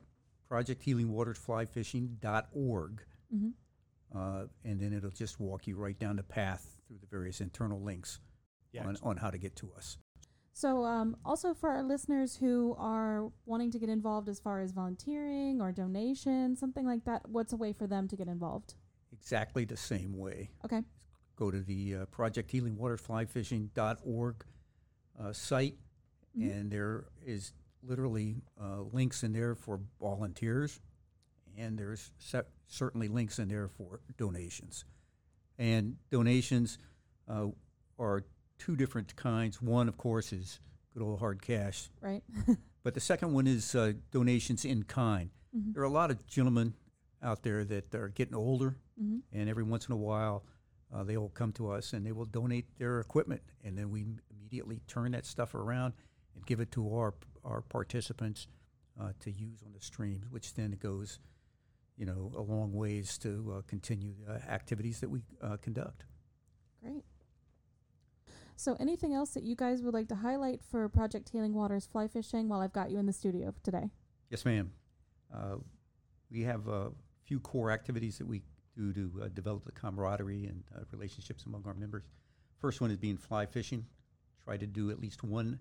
projecthealingwatersflyfishing.org, 0.50 3.02
hmm 3.30 3.48
uh, 4.14 4.44
and 4.64 4.80
then 4.80 4.92
it'll 4.92 5.10
just 5.10 5.40
walk 5.40 5.66
you 5.66 5.76
right 5.76 5.98
down 5.98 6.16
the 6.16 6.22
path 6.22 6.76
through 6.86 6.98
the 6.98 7.06
various 7.06 7.40
internal 7.40 7.80
links 7.80 8.20
Yeah, 8.72 8.86
on, 8.86 8.96
on 9.02 9.16
how 9.16 9.30
to 9.30 9.38
get 9.38 9.56
to 9.56 9.72
us. 9.76 9.98
So, 10.52 10.84
um, 10.84 11.16
also 11.24 11.52
for 11.54 11.68
our 11.70 11.82
listeners 11.82 12.36
who 12.36 12.74
are 12.78 13.30
wanting 13.44 13.70
to 13.72 13.78
get 13.78 13.88
involved 13.90 14.28
as 14.28 14.40
far 14.40 14.60
as 14.60 14.72
volunteering 14.72 15.60
or 15.60 15.70
donation, 15.72 16.56
something 16.56 16.86
like 16.86 17.04
that, 17.04 17.28
what's 17.28 17.52
a 17.52 17.56
way 17.56 17.72
for 17.74 17.86
them 17.86 18.08
to 18.08 18.16
get 18.16 18.26
involved? 18.28 18.74
Exactly 19.12 19.64
the 19.66 19.76
same 19.76 20.16
way. 20.16 20.50
Okay. 20.64 20.82
Go 21.36 21.50
to 21.50 21.60
the 21.60 21.94
uh, 21.96 22.06
projecthealingwatersflyfishing.org 23.16 24.44
uh, 25.18 25.32
site, 25.32 25.76
Mhm. 26.36 26.50
and 26.60 26.70
there 26.70 27.06
is 27.24 27.52
literally 27.82 28.42
uh, 28.60 28.80
links 28.92 29.22
in 29.22 29.32
there 29.32 29.54
for 29.54 29.80
volunteers, 30.00 30.80
and 31.56 31.78
there's 31.78 32.10
se- 32.18 32.42
certainly 32.66 33.08
links 33.08 33.38
in 33.38 33.48
there 33.48 33.68
for 33.68 34.00
donations. 34.18 34.84
And 35.58 35.96
donations 36.10 36.78
uh, 37.28 37.48
are 37.98 38.24
two 38.58 38.76
different 38.76 39.14
kinds. 39.16 39.60
One, 39.62 39.88
of 39.88 39.96
course, 39.96 40.32
is 40.32 40.60
good 40.92 41.02
old 41.02 41.18
hard 41.20 41.42
cash, 41.42 41.90
Right. 42.00 42.22
but 42.82 42.94
the 42.94 43.00
second 43.00 43.32
one 43.32 43.46
is 43.46 43.74
uh, 43.74 43.92
donations 44.10 44.64
in 44.64 44.84
kind. 44.84 45.30
Mhm. 45.56 45.74
There 45.74 45.82
are 45.82 45.86
a 45.86 45.90
lot 45.90 46.10
of 46.10 46.26
gentlemen 46.26 46.74
out 47.22 47.42
there 47.42 47.64
that 47.64 47.94
are 47.94 48.08
getting 48.08 48.34
older, 48.34 48.76
hmm 48.98 49.18
and 49.32 49.48
every 49.48 49.64
once 49.64 49.86
in 49.86 49.92
a 49.92 49.96
while 49.96 50.44
uh, 50.92 51.02
they 51.02 51.16
will 51.16 51.28
come 51.30 51.52
to 51.52 51.68
us 51.70 51.92
and 51.92 52.06
they 52.06 52.12
will 52.12 52.24
donate 52.24 52.66
their 52.78 53.00
equipment 53.00 53.42
and 53.64 53.76
then 53.76 53.90
we 53.90 54.06
immediately 54.30 54.80
turn 54.86 55.12
that 55.12 55.26
stuff 55.26 55.54
around 55.54 55.92
and 56.34 56.46
give 56.46 56.60
it 56.60 56.70
to 56.70 56.94
our 56.96 57.12
our 57.44 57.60
participants 57.60 58.46
uh, 59.00 59.12
to 59.20 59.30
use 59.30 59.62
on 59.66 59.72
the 59.72 59.80
streams 59.80 60.24
which 60.30 60.54
then 60.54 60.70
goes 60.80 61.18
you 61.98 62.06
know 62.06 62.30
a 62.36 62.40
long 62.40 62.72
ways 62.72 63.18
to 63.18 63.56
uh, 63.58 63.62
continue 63.66 64.14
the 64.26 64.34
uh, 64.34 64.38
activities 64.48 65.00
that 65.00 65.10
we 65.10 65.20
uh, 65.42 65.56
conduct 65.58 66.04
Great. 66.82 67.04
So, 68.58 68.74
anything 68.80 69.12
else 69.12 69.30
that 69.34 69.42
you 69.42 69.54
guys 69.54 69.82
would 69.82 69.92
like 69.92 70.08
to 70.08 70.14
highlight 70.14 70.62
for 70.64 70.88
Project 70.88 71.28
Healing 71.28 71.52
Waters 71.52 71.86
fly 71.86 72.08
fishing 72.08 72.48
while 72.48 72.60
I've 72.60 72.72
got 72.72 72.90
you 72.90 72.98
in 72.98 73.04
the 73.06 73.12
studio 73.12 73.52
today? 73.62 73.90
yes 74.30 74.44
ma'am. 74.44 74.72
Uh, 75.32 75.56
we 76.30 76.42
have 76.42 76.66
a 76.68 76.90
few 77.24 77.38
core 77.40 77.70
activities 77.70 78.18
that 78.18 78.26
we 78.26 78.42
do 78.76 78.92
to 78.92 79.22
uh, 79.22 79.28
develop 79.34 79.64
the 79.64 79.72
camaraderie 79.72 80.46
and 80.46 80.64
uh, 80.74 80.80
relationships 80.90 81.44
among 81.44 81.64
our 81.66 81.74
members. 81.74 82.04
First 82.58 82.80
one 82.80 82.90
is 82.90 82.96
being 82.96 83.16
fly 83.16 83.46
fishing. 83.46 83.86
Try 84.44 84.56
to 84.56 84.66
do 84.66 84.90
at 84.90 85.00
least 85.00 85.22
one 85.22 85.58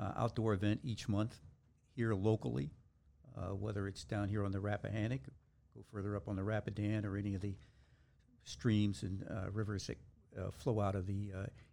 uh, 0.00 0.12
outdoor 0.16 0.52
event 0.54 0.80
each 0.82 1.08
month 1.08 1.40
here 1.94 2.14
locally, 2.14 2.70
uh, 3.36 3.54
whether 3.54 3.86
it's 3.88 4.04
down 4.04 4.28
here 4.28 4.44
on 4.44 4.52
the 4.52 4.60
Rappahannock, 4.60 5.22
go 5.74 5.84
further 5.92 6.16
up 6.16 6.28
on 6.28 6.36
the 6.36 6.42
Rapidan, 6.42 7.04
or 7.04 7.16
any 7.16 7.34
of 7.34 7.40
the 7.40 7.54
streams 8.44 9.02
and 9.02 9.24
uh, 9.30 9.50
rivers 9.50 9.86
that 9.86 9.98
flow 10.54 10.80
out 10.80 10.94
of 10.94 11.06
the 11.06 11.30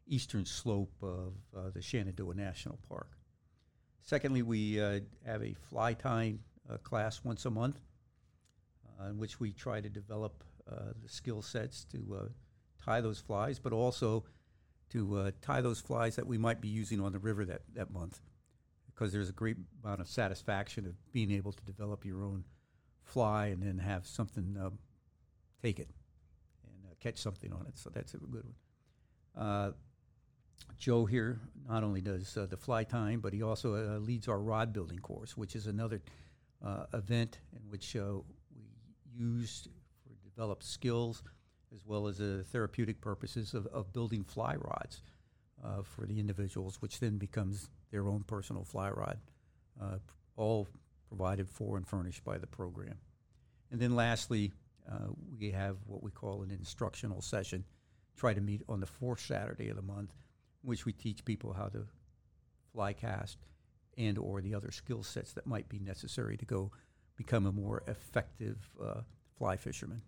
eastern 0.09 0.45
slope 0.45 0.93
of 1.01 1.33
uh, 1.55 1.69
the 1.73 1.81
Shenandoah 1.81 2.35
National 2.35 2.79
Park. 2.87 3.17
Secondly, 4.01 4.41
we 4.41 4.81
uh, 4.81 4.99
have 5.25 5.43
a 5.43 5.53
fly 5.53 5.93
tying 5.93 6.39
uh, 6.71 6.77
class 6.77 7.23
once 7.23 7.45
a 7.45 7.49
month, 7.49 7.79
uh, 8.99 9.09
in 9.09 9.17
which 9.17 9.39
we 9.39 9.51
try 9.51 9.81
to 9.81 9.89
develop 9.89 10.43
uh, 10.69 10.93
the 11.01 11.09
skill 11.09 11.41
sets 11.41 11.85
to 11.85 12.17
uh, 12.19 12.25
tie 12.83 13.01
those 13.01 13.19
flies, 13.19 13.59
but 13.59 13.73
also 13.73 14.23
to 14.89 15.31
tie 15.41 15.61
those 15.61 15.79
flies 15.79 16.15
that 16.15 16.25
we 16.25 16.37
might 16.37 16.59
be 16.59 16.67
using 16.67 16.99
on 16.99 17.11
the 17.11 17.19
river 17.19 17.45
that, 17.45 17.61
that 17.75 17.93
month 17.93 18.21
because 18.87 19.13
there's 19.13 19.29
a 19.29 19.33
great 19.33 19.55
amount 19.83 20.01
of 20.01 20.07
satisfaction 20.07 20.85
of 20.85 20.93
being 21.13 21.31
able 21.31 21.51
to 21.51 21.63
develop 21.63 22.03
your 22.03 22.23
own 22.23 22.43
fly 23.03 23.47
and 23.47 23.61
then 23.61 23.77
have 23.77 24.05
something 24.05 24.57
um, 24.59 24.79
take 25.61 25.79
it 25.79 25.89
and 26.63 26.99
catch 26.99 27.17
something 27.17 27.53
on 27.53 27.65
it. 27.67 27.77
So 27.77 27.89
that's 27.89 28.13
a 28.13 28.17
good 28.17 28.43
one. 29.35 29.73
Joe 30.79 31.05
here 31.05 31.39
not 31.67 31.83
only 31.83 32.01
does 32.01 32.35
uh, 32.37 32.45
the 32.45 32.57
fly 32.57 32.83
tying, 32.83 33.19
but 33.19 33.33
he 33.33 33.43
also 33.43 33.75
uh, 33.75 33.99
leads 33.99 34.27
our 34.27 34.39
rod 34.39 34.73
building 34.73 34.99
course, 34.99 35.35
which 35.35 35.55
is 35.55 35.67
another 35.67 36.01
uh, 36.65 36.85
event 36.93 37.39
in 37.53 37.69
which 37.69 37.95
uh, 37.95 38.13
we 38.55 38.63
use 39.13 39.67
for 40.03 40.13
develop 40.23 40.63
skills 40.63 41.21
as 41.75 41.85
well 41.85 42.07
as 42.07 42.19
uh, 42.19 42.43
therapeutic 42.51 43.01
purposes 43.01 43.53
of, 43.53 43.67
of 43.67 43.93
building 43.93 44.23
fly 44.23 44.55
rods 44.55 45.03
uh, 45.63 45.83
for 45.83 46.05
the 46.05 46.19
individuals, 46.19 46.81
which 46.81 46.99
then 46.99 47.17
becomes 47.17 47.69
their 47.91 48.07
own 48.07 48.23
personal 48.23 48.63
fly 48.63 48.89
rod, 48.89 49.19
all 50.35 50.67
provided 51.09 51.49
for 51.49 51.75
and 51.77 51.87
furnished 51.87 52.23
by 52.23 52.37
the 52.37 52.47
program. 52.47 52.95
And 53.71 53.79
then 53.79 53.95
lastly, 53.95 54.53
we 55.37 55.51
have 55.51 55.77
what 55.85 56.01
we 56.01 56.09
call 56.09 56.41
an 56.41 56.51
instructional 56.51 57.21
session. 57.21 57.65
Try 58.15 58.33
to 58.33 58.41
meet 58.41 58.63
on 58.67 58.79
the 58.79 58.87
fourth 58.87 59.19
Saturday 59.19 59.69
of 59.69 59.75
the 59.75 59.81
month 59.81 60.13
which 60.61 60.85
we 60.85 60.93
teach 60.93 61.23
people 61.25 61.53
how 61.53 61.67
to 61.67 61.85
fly 62.73 62.93
cast 62.93 63.37
and 63.97 64.17
or 64.17 64.41
the 64.41 64.55
other 64.55 64.71
skill 64.71 65.03
sets 65.03 65.33
that 65.33 65.45
might 65.45 65.67
be 65.69 65.79
necessary 65.79 66.37
to 66.37 66.45
go 66.45 66.71
become 67.17 67.45
a 67.45 67.51
more 67.51 67.83
effective 67.87 68.57
uh, 68.81 69.01
fly 69.37 69.57
fisherman. 69.57 70.01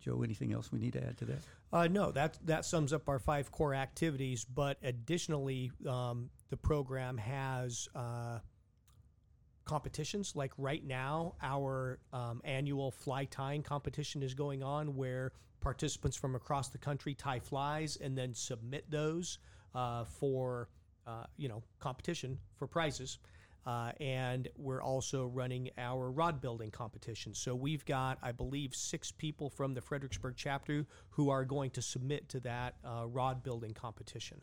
Joe, 0.00 0.22
anything 0.22 0.52
else 0.52 0.72
we 0.72 0.80
need 0.80 0.94
to 0.94 1.04
add 1.04 1.16
to 1.18 1.24
that? 1.26 1.38
Uh, 1.72 1.86
no, 1.88 2.10
that 2.10 2.38
that 2.44 2.64
sums 2.64 2.92
up 2.92 3.08
our 3.08 3.18
five 3.18 3.52
core 3.52 3.74
activities. 3.74 4.44
But 4.44 4.78
additionally, 4.82 5.70
um, 5.88 6.30
the 6.50 6.56
program 6.56 7.18
has 7.18 7.88
uh, 7.94 8.40
competitions. 9.64 10.34
Like 10.34 10.52
right 10.58 10.84
now, 10.84 11.34
our 11.40 12.00
um, 12.12 12.40
annual 12.44 12.90
fly 12.90 13.26
tying 13.26 13.62
competition 13.62 14.22
is 14.22 14.34
going 14.34 14.62
on, 14.62 14.96
where 14.96 15.32
participants 15.60 16.16
from 16.16 16.34
across 16.34 16.68
the 16.68 16.78
country 16.78 17.14
tie 17.14 17.38
flies 17.38 17.96
and 17.96 18.18
then 18.18 18.34
submit 18.34 18.90
those 18.90 19.38
uh, 19.74 20.04
for 20.04 20.68
uh, 21.06 21.24
you 21.36 21.48
know 21.48 21.62
competition 21.80 22.38
for 22.56 22.66
prizes. 22.66 23.18
Uh, 23.64 23.92
and 24.00 24.48
we're 24.56 24.82
also 24.82 25.26
running 25.26 25.70
our 25.78 26.10
rod 26.10 26.40
building 26.40 26.70
competition. 26.70 27.32
So 27.32 27.54
we've 27.54 27.84
got, 27.84 28.18
I 28.20 28.32
believe, 28.32 28.74
six 28.74 29.12
people 29.12 29.50
from 29.50 29.72
the 29.72 29.80
Fredericksburg 29.80 30.34
chapter 30.36 30.84
who 31.10 31.30
are 31.30 31.44
going 31.44 31.70
to 31.72 31.82
submit 31.82 32.28
to 32.30 32.40
that 32.40 32.74
uh, 32.84 33.06
rod 33.06 33.44
building 33.44 33.72
competition. 33.72 34.40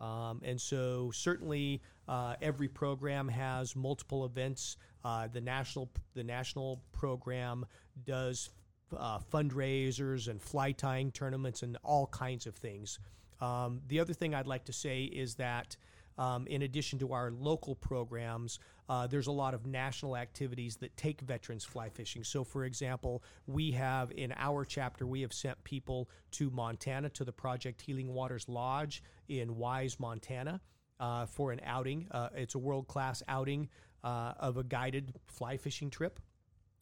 Um, 0.00 0.42
and 0.44 0.60
so, 0.60 1.10
certainly, 1.12 1.82
uh, 2.06 2.34
every 2.40 2.68
program 2.68 3.28
has 3.28 3.74
multiple 3.74 4.24
events. 4.24 4.76
Uh, 5.04 5.26
the 5.26 5.40
national 5.40 5.90
the 6.14 6.22
national 6.22 6.82
program 6.92 7.66
does 8.04 8.50
uh, 8.96 9.18
fundraisers 9.32 10.28
and 10.28 10.40
fly 10.40 10.72
tying 10.72 11.10
tournaments 11.10 11.62
and 11.62 11.76
all 11.82 12.06
kinds 12.06 12.46
of 12.46 12.54
things. 12.54 12.98
Um, 13.40 13.80
the 13.88 14.00
other 14.00 14.12
thing 14.12 14.34
I'd 14.34 14.46
like 14.46 14.64
to 14.64 14.72
say 14.72 15.04
is 15.04 15.34
that 15.36 15.76
um, 16.16 16.46
in 16.48 16.62
addition 16.62 16.98
to 16.98 17.12
our 17.12 17.30
local 17.30 17.76
programs, 17.76 18.58
uh, 18.88 19.06
there's 19.06 19.28
a 19.28 19.32
lot 19.32 19.54
of 19.54 19.66
national 19.66 20.16
activities 20.16 20.76
that 20.76 20.96
take 20.96 21.20
veterans 21.20 21.64
fly 21.64 21.88
fishing. 21.88 22.24
So, 22.24 22.42
for 22.42 22.64
example, 22.64 23.22
we 23.46 23.70
have 23.72 24.10
in 24.10 24.32
our 24.36 24.64
chapter, 24.64 25.06
we 25.06 25.20
have 25.20 25.32
sent 25.32 25.62
people 25.62 26.10
to 26.32 26.50
Montana 26.50 27.08
to 27.10 27.24
the 27.24 27.32
Project 27.32 27.80
Healing 27.80 28.12
Waters 28.12 28.48
Lodge 28.48 29.02
in 29.28 29.56
Wise, 29.56 30.00
Montana. 30.00 30.60
Uh, 31.00 31.26
for 31.26 31.52
an 31.52 31.60
outing. 31.64 32.08
Uh, 32.10 32.28
it's 32.34 32.56
a 32.56 32.58
world 32.58 32.88
class 32.88 33.22
outing 33.28 33.68
uh, 34.02 34.32
of 34.40 34.56
a 34.56 34.64
guided 34.64 35.14
fly 35.28 35.56
fishing 35.56 35.90
trip. 35.90 36.18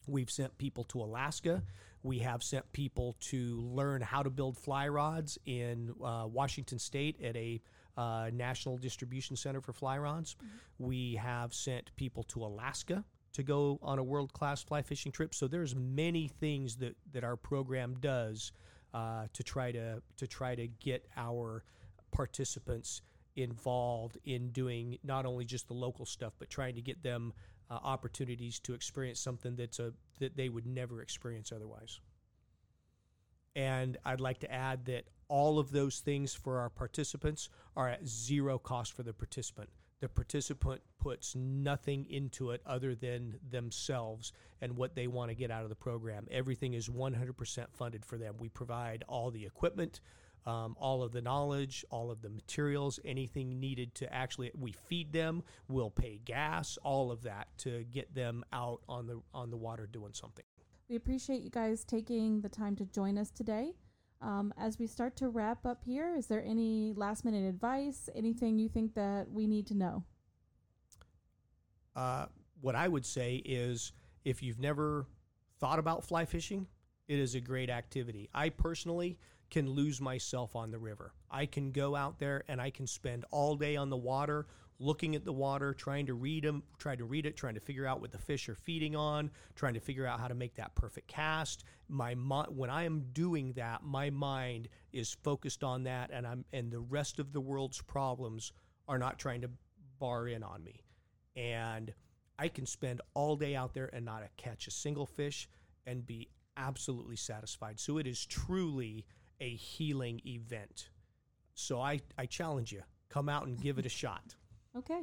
We've 0.07 0.31
sent 0.31 0.57
people 0.57 0.83
to 0.85 1.01
Alaska. 1.01 1.63
We 2.03 2.19
have 2.19 2.41
sent 2.41 2.71
people 2.71 3.15
to 3.21 3.59
learn 3.61 4.01
how 4.01 4.23
to 4.23 4.29
build 4.29 4.57
fly 4.57 4.87
rods 4.87 5.37
in 5.45 5.93
uh, 6.03 6.25
Washington 6.27 6.79
State 6.79 7.21
at 7.21 7.35
a 7.35 7.61
uh, 7.97 8.29
National 8.31 8.77
Distribution 8.77 9.35
Center 9.35 9.59
for 9.59 9.73
Fly 9.73 9.97
Rods. 9.97 10.35
Mm-hmm. 10.35 10.85
We 10.85 11.15
have 11.15 11.53
sent 11.53 11.95
people 11.95 12.23
to 12.23 12.43
Alaska 12.43 13.03
to 13.33 13.43
go 13.43 13.79
on 13.81 13.99
a 13.99 14.03
world 14.03 14.33
class 14.33 14.63
fly 14.63 14.81
fishing 14.81 15.11
trip. 15.11 15.33
So 15.33 15.47
there's 15.47 15.75
many 15.75 16.27
things 16.27 16.77
that, 16.77 16.95
that 17.11 17.23
our 17.23 17.35
program 17.35 17.95
does 17.99 18.51
uh, 18.93 19.27
to 19.33 19.43
try 19.43 19.71
to 19.71 20.01
to 20.15 20.27
try 20.27 20.55
to 20.55 20.67
get 20.67 21.05
our 21.17 21.63
participants 22.11 23.01
involved 23.35 24.17
in 24.25 24.49
doing 24.49 24.97
not 25.03 25.25
only 25.25 25.45
just 25.45 25.67
the 25.67 25.73
local 25.73 26.05
stuff, 26.05 26.33
but 26.39 26.49
trying 26.49 26.75
to 26.75 26.81
get 26.81 27.03
them 27.03 27.33
uh, 27.69 27.79
opportunities 27.83 28.59
to 28.61 28.73
experience 28.73 29.19
something 29.19 29.55
that's 29.55 29.79
a 29.79 29.93
that 30.19 30.35
they 30.35 30.49
would 30.49 30.65
never 30.65 31.01
experience 31.01 31.51
otherwise. 31.51 31.99
And 33.55 33.97
I'd 34.05 34.21
like 34.21 34.39
to 34.39 34.51
add 34.51 34.85
that 34.85 35.05
all 35.27 35.59
of 35.59 35.71
those 35.71 35.99
things 35.99 36.33
for 36.33 36.59
our 36.59 36.69
participants 36.69 37.49
are 37.75 37.89
at 37.89 38.07
zero 38.07 38.59
cost 38.59 38.93
for 38.93 39.03
the 39.03 39.13
participant. 39.13 39.69
The 39.99 40.07
participant 40.07 40.81
puts 40.99 41.35
nothing 41.35 42.05
into 42.09 42.51
it 42.51 42.61
other 42.67 42.93
than 42.93 43.39
themselves 43.49 44.31
and 44.61 44.77
what 44.77 44.93
they 44.95 45.07
want 45.07 45.31
to 45.31 45.35
get 45.35 45.49
out 45.49 45.63
of 45.63 45.69
the 45.69 45.75
program. 45.75 46.27
Everything 46.29 46.75
is 46.75 46.87
100% 46.87 47.65
funded 47.73 48.05
for 48.05 48.17
them. 48.17 48.35
We 48.37 48.49
provide 48.49 49.03
all 49.07 49.31
the 49.31 49.45
equipment, 49.45 50.01
um, 50.47 50.77
all 50.79 51.03
of 51.03 51.11
the 51.11 51.21
knowledge, 51.21 51.83
all 51.91 52.09
of 52.09 52.21
the 52.21 52.29
materials, 52.29 53.01
anything 53.03 53.59
needed 53.59 53.93
to 53.95 54.11
actually 54.11 54.49
we 54.57 54.71
feed 54.71 55.11
them. 55.11 55.43
We'll 55.67 55.91
pay 55.91 56.21
gas, 56.23 56.77
all 56.83 57.11
of 57.11 57.23
that 57.23 57.49
to 57.59 57.83
get 57.91 58.15
them 58.15 58.45
out 58.53 58.81
on 58.87 59.07
the 59.07 59.21
on 59.33 59.51
the 59.51 59.57
water 59.57 59.87
doing 59.91 60.13
something. 60.13 60.45
We 60.89 60.95
appreciate 60.95 61.41
you 61.41 61.49
guys 61.49 61.83
taking 61.83 62.39
the 62.39 62.47
time 62.47 62.77
to 62.77 62.85
join 62.85 63.17
us 63.17 63.29
today. 63.29 63.73
Um, 64.21 64.53
as 64.57 64.79
we 64.79 64.87
start 64.87 65.17
to 65.17 65.27
wrap 65.27 65.65
up 65.65 65.83
here, 65.83 66.15
is 66.15 66.27
there 66.27 66.43
any 66.43 66.93
last 66.95 67.25
minute 67.25 67.47
advice? 67.47 68.09
Anything 68.15 68.57
you 68.57 68.69
think 68.69 68.95
that 68.95 69.29
we 69.29 69.47
need 69.47 69.67
to 69.67 69.75
know? 69.75 70.05
Uh, 71.93 72.27
what 72.61 72.73
I 72.73 72.87
would 72.87 73.05
say 73.05 73.35
is 73.35 73.91
if 74.23 74.41
you've 74.41 74.59
never 74.59 75.07
thought 75.59 75.77
about 75.77 76.05
fly 76.05 76.23
fishing, 76.23 76.67
it 77.07 77.19
is 77.19 77.35
a 77.35 77.41
great 77.41 77.69
activity. 77.69 78.29
I 78.33 78.49
personally 78.49 79.19
can 79.49 79.69
lose 79.69 80.01
myself 80.01 80.55
on 80.55 80.71
the 80.71 80.77
river. 80.77 81.13
I 81.31 81.45
can 81.45 81.71
go 81.71 81.95
out 81.95 82.19
there 82.19 82.43
and 82.47 82.61
I 82.61 82.69
can 82.69 82.87
spend 82.87 83.25
all 83.31 83.55
day 83.55 83.75
on 83.75 83.89
the 83.89 83.97
water 83.97 84.47
looking 84.79 85.15
at 85.15 85.25
the 85.25 85.33
water, 85.33 85.73
trying 85.73 86.05
to 86.05 86.13
read 86.13 86.43
them, 86.43 86.63
trying 86.77 86.97
to 86.99 87.05
read 87.05 87.25
it, 87.25 87.35
trying 87.35 87.55
to 87.55 87.59
figure 87.59 87.85
out 87.85 88.01
what 88.01 88.11
the 88.11 88.17
fish 88.17 88.47
are 88.47 88.55
feeding 88.55 88.95
on, 88.95 89.31
trying 89.55 89.73
to 89.73 89.79
figure 89.79 90.05
out 90.05 90.19
how 90.19 90.27
to 90.27 90.35
make 90.35 90.55
that 90.55 90.75
perfect 90.75 91.07
cast. 91.07 91.63
My 91.87 92.13
when 92.13 92.69
I 92.69 92.83
am 92.83 93.05
doing 93.13 93.53
that, 93.53 93.83
my 93.83 94.09
mind 94.09 94.69
is 94.91 95.15
focused 95.23 95.63
on 95.63 95.83
that, 95.83 96.11
and 96.11 96.27
I'm 96.27 96.45
and 96.53 96.71
the 96.71 96.79
rest 96.79 97.19
of 97.19 97.33
the 97.33 97.41
world's 97.41 97.81
problems 97.81 98.51
are 98.87 98.99
not 98.99 99.19
trying 99.19 99.41
to 99.41 99.49
bar 99.99 100.27
in 100.27 100.43
on 100.43 100.63
me, 100.63 100.83
and 101.35 101.93
I 102.37 102.47
can 102.49 102.65
spend 102.65 103.01
all 103.13 103.35
day 103.35 103.55
out 103.55 103.73
there 103.73 103.89
and 103.91 104.05
not 104.05 104.23
catch 104.37 104.67
a 104.67 104.71
single 104.71 105.05
fish 105.07 105.49
and 105.85 106.05
be 106.05 106.29
absolutely 106.55 107.15
satisfied. 107.15 107.79
So 107.79 107.97
it 107.97 108.07
is 108.07 108.25
truly 108.25 109.05
a 109.39 109.49
healing 109.55 110.21
event. 110.25 110.89
So 111.53 111.81
I, 111.81 112.01
I 112.17 112.25
challenge 112.25 112.71
you, 112.71 112.83
come 113.09 113.29
out 113.29 113.47
and 113.47 113.59
give 113.59 113.79
it 113.79 113.85
a 113.85 113.89
shot. 113.89 114.35
Okay. 114.77 114.99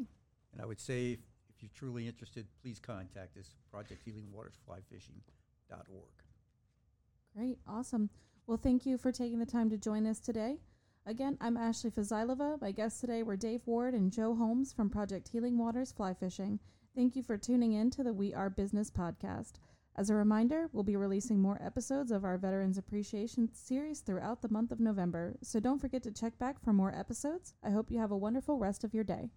And 0.53 0.63
I 0.63 0.67
would 0.67 0.79
say, 0.79 1.15
if, 1.15 1.19
if 1.49 1.61
you're 1.61 1.71
truly 1.75 2.07
interested, 2.07 2.47
please 2.63 2.79
contact 2.79 3.37
us, 3.37 3.57
Project 3.73 4.03
Healing 4.05 4.29
Waters 4.33 4.55
Flyfishing.org. 4.69 6.13
Great. 7.37 7.59
Awesome. 7.67 8.09
Well, 8.47 8.57
thank 8.57 8.87
you 8.87 8.97
for 8.97 9.11
taking 9.11 9.41
the 9.41 9.47
time 9.47 9.69
to 9.71 9.77
join 9.77 10.07
us 10.07 10.21
today. 10.21 10.59
Again, 11.07 11.37
I'm 11.41 11.57
Ashley 11.57 11.91
Fazilova. 11.91 12.61
My 12.61 12.71
guests 12.71 13.01
today 13.01 13.25
were 13.25 13.37
Dave 13.37 13.63
Ward 13.67 13.95
and 13.95 14.13
Joe 14.13 14.35
Holmes 14.35 14.73
from 14.73 14.89
Project 14.91 15.29
Healing 15.29 15.59
Waters 15.59 15.91
Fly 15.91 16.15
Fishing. 16.15 16.61
Thank 16.95 17.17
you 17.17 17.23
for 17.25 17.37
tuning 17.37 17.73
in 17.73 17.91
to 17.91 18.05
the 18.05 18.13
We 18.13 18.33
Are 18.33 18.49
Business 18.49 18.91
podcast. 18.91 19.55
As 19.97 20.11
a 20.11 20.15
reminder, 20.15 20.69
we'll 20.73 20.83
be 20.83 20.97
releasing 20.97 21.41
more 21.41 21.63
episodes 21.63 22.11
of 22.11 22.25
our 22.25 22.37
Veterans 22.37 22.79
Appreciation 22.79 23.49
series 23.55 24.01
throughout 24.01 24.43
the 24.43 24.49
month 24.49 24.73
of 24.73 24.81
November, 24.81 25.37
so 25.41 25.61
don't 25.61 25.81
forget 25.81 26.03
to 26.03 26.11
check 26.11 26.37
back 26.37 26.61
for 26.61 26.73
more 26.73 26.93
episodes. 26.93 27.55
I 27.63 27.71
hope 27.71 27.93
you 27.93 28.01
have 28.01 28.11
a 28.11 28.17
wonderful 28.17 28.59
rest 28.59 28.83
of 28.83 28.93
your 28.93 29.05
day. 29.05 29.31